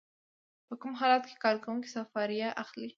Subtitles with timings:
[0.67, 2.87] په کوم حالت کې کارکوونکی سفریه اخلي؟